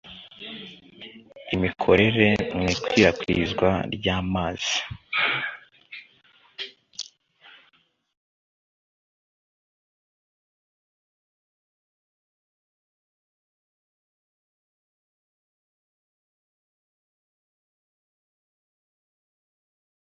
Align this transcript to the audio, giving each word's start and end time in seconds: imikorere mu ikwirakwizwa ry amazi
imikorere 1.55 2.27
mu 2.57 2.63
ikwirakwizwa 2.73 3.69
ry 3.95 4.05
amazi 4.19 4.77